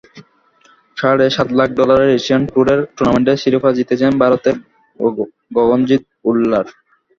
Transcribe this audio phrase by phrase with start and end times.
[0.97, 4.55] সাড়ে সাত লাখ ডলারের এশিয়ান ট্যুরের টুর্নামেন্টের শিরোপা জিতেছেন ভারতের
[5.57, 6.67] গগনজিৎ ভুল্লার।